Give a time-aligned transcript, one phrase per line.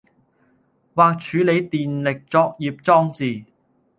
[0.03, 0.09] 或處理
[1.69, 3.45] 電力作業裝置